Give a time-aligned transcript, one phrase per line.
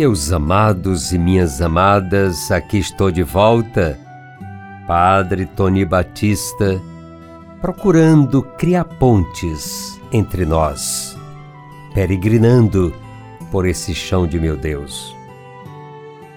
[0.00, 3.98] Meus amados e minhas amadas, aqui estou de volta,
[4.90, 6.82] Padre Tony Batista,
[7.60, 11.16] procurando criar pontes entre nós,
[11.94, 12.92] peregrinando
[13.52, 15.14] por esse chão de meu Deus.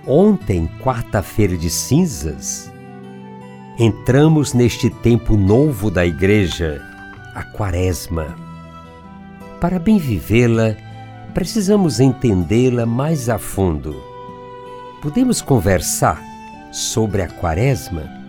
[0.06, 2.72] Ontem, quarta-feira de cinzas,
[3.80, 6.80] entramos neste tempo novo da Igreja,
[7.34, 8.36] a Quaresma.
[9.60, 10.76] Para bem vivê-la,
[11.34, 13.96] precisamos entendê-la mais a fundo.
[15.02, 16.22] Podemos conversar
[16.72, 18.22] sobre a Quaresma?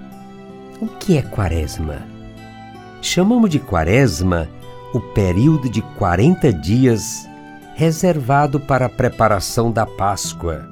[0.80, 2.02] O que é Quaresma?
[3.00, 4.48] Chamamos de Quaresma
[4.92, 7.28] o período de 40 dias
[7.74, 10.68] reservado para a preparação da Páscoa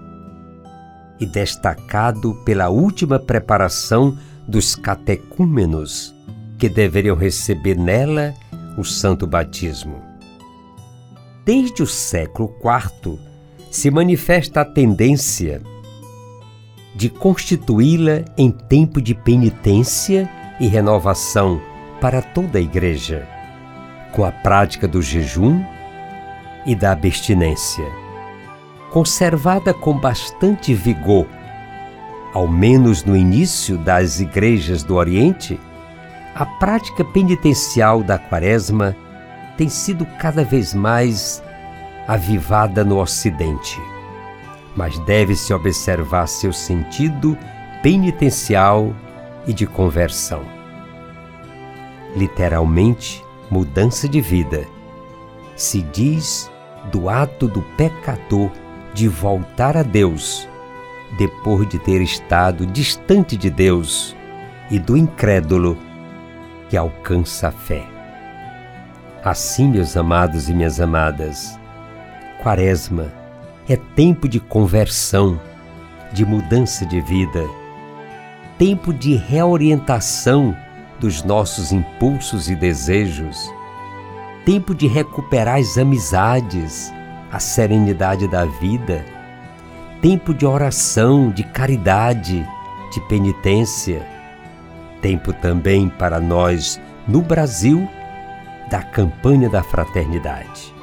[1.21, 6.15] e destacado pela última preparação dos catecúmenos
[6.59, 8.35] que deveriam receber nela
[8.77, 10.03] o santo batismo.
[11.45, 13.19] Desde o século IV
[13.71, 15.63] se manifesta a tendência
[16.95, 20.29] de constituí-la em tempo de penitência
[20.61, 21.61] e renovação
[22.01, 23.27] para toda a Igreja,
[24.13, 25.63] com a prática do jejum
[26.67, 27.85] e da abstinência.
[28.91, 31.27] Conservada com bastante vigor,
[32.35, 35.59] ao menos no início das igrejas do Oriente,
[36.35, 38.97] a prática penitencial da Quaresma
[39.57, 41.43] tem sido cada vez mais
[42.09, 43.81] avivada no Ocidente,
[44.77, 47.37] mas deve-se observar seu sentido
[47.83, 48.95] penitencial
[49.47, 50.43] e de conversão.
[52.17, 54.67] Literalmente, mudança de vida.
[55.57, 56.51] Se diz
[56.91, 58.51] do ato do pecador
[58.95, 60.49] de voltar a Deus
[61.19, 64.17] depois de ter estado distante de Deus
[64.71, 65.77] e do incrédulo
[66.71, 67.87] que alcança a fé.
[69.23, 71.59] Assim, meus amados e minhas amadas,
[72.43, 73.22] Quaresma
[73.69, 75.41] é tempo de conversão,
[76.13, 77.49] de mudança de vida,
[78.59, 80.57] tempo de reorientação
[80.99, 83.51] dos nossos impulsos e desejos,
[84.45, 86.93] tempo de recuperar as amizades,
[87.31, 89.05] a serenidade da vida,
[90.01, 92.47] tempo de oração, de caridade,
[92.93, 94.07] de penitência,
[95.01, 97.89] tempo também para nós no Brasil
[98.69, 100.75] da campanha da fraternidade.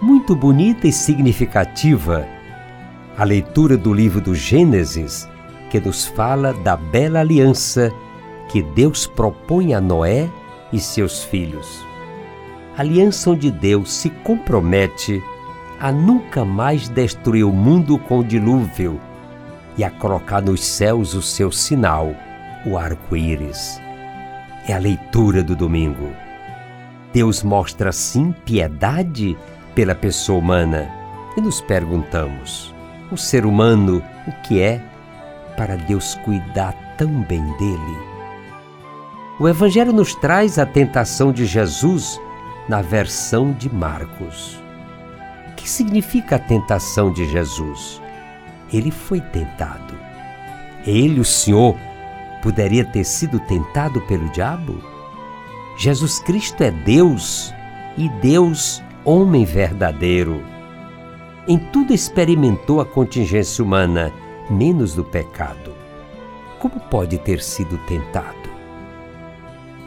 [0.00, 2.26] Muito bonita e significativa
[3.16, 5.26] a leitura do livro do Gênesis,
[5.70, 7.90] que nos fala da bela aliança
[8.50, 10.28] que Deus propõe a Noé
[10.70, 11.82] e seus filhos.
[12.76, 15.22] Aliança onde Deus se compromete
[15.80, 19.00] a nunca mais destruir o mundo com o dilúvio
[19.78, 22.14] e a colocar nos céus o seu sinal,
[22.66, 23.80] o arco-íris.
[24.68, 26.10] É a leitura do domingo.
[27.14, 29.38] Deus mostra sim piedade
[29.76, 30.90] pela pessoa humana
[31.36, 32.74] e nos perguntamos:
[33.12, 34.80] o ser humano o que é
[35.56, 37.98] para Deus cuidar tão bem dele?
[39.38, 42.18] O Evangelho nos traz a tentação de Jesus
[42.68, 44.60] na versão de Marcos.
[45.50, 48.00] O que significa a tentação de Jesus?
[48.72, 49.94] Ele foi tentado.
[50.86, 51.76] Ele, o Senhor,
[52.42, 54.82] poderia ter sido tentado pelo diabo?
[55.76, 57.54] Jesus Cristo é Deus
[57.98, 60.42] e Deus, homem verdadeiro.
[61.46, 64.12] Em tudo experimentou a contingência humana,
[64.50, 65.72] menos do pecado.
[66.58, 68.50] Como pode ter sido tentado?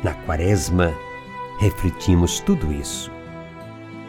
[0.02, 0.94] Na Quaresma,
[1.60, 3.12] refletimos tudo isso.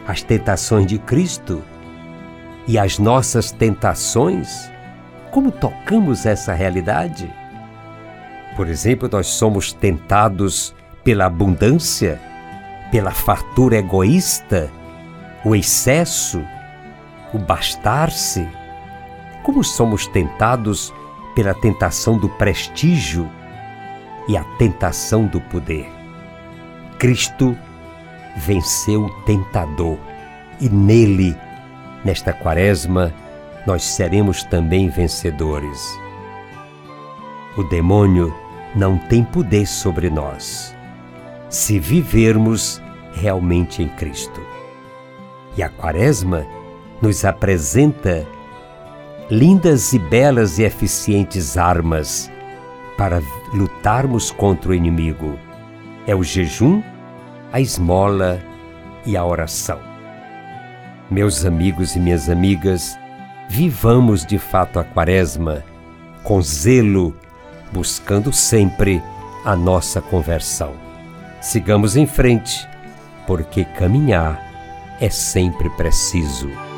[0.07, 1.61] As tentações de Cristo
[2.65, 4.71] e as nossas tentações,
[5.29, 7.29] como tocamos essa realidade?
[8.55, 12.17] Por exemplo, nós somos tentados pela abundância,
[12.89, 14.71] pela fartura egoísta,
[15.43, 16.43] o excesso,
[17.33, 18.47] o bastar-se?
[19.43, 20.93] Como somos tentados
[21.35, 23.29] pela tentação do prestígio
[24.27, 25.89] e a tentação do poder?
[26.99, 27.57] Cristo
[28.37, 29.97] venceu o tentador
[30.59, 31.35] e nele,
[32.05, 33.11] nesta quaresma,
[33.65, 35.99] nós seremos também vencedores.
[37.57, 38.33] O demônio
[38.75, 40.75] não tem poder sobre nós
[41.49, 42.81] se vivermos
[43.13, 44.41] realmente em Cristo.
[45.57, 46.45] E a Quaresma
[47.01, 48.25] nos apresenta
[49.29, 52.29] lindas e belas e eficientes armas
[52.97, 53.21] para
[53.53, 55.37] lutarmos contra o inimigo.
[56.05, 56.83] É o jejum,
[57.51, 58.41] a esmola
[59.05, 59.79] e a oração.
[61.09, 62.97] Meus amigos e minhas amigas,
[63.49, 65.63] vivamos de fato a Quaresma
[66.23, 67.15] com zelo,
[67.71, 69.01] buscando sempre
[69.43, 70.73] a nossa conversão.
[71.41, 72.67] Sigamos em frente,
[73.25, 74.50] porque caminhar
[75.01, 76.70] é sempre preciso.